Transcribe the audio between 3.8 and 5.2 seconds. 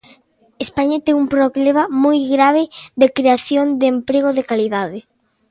emprego de calidade.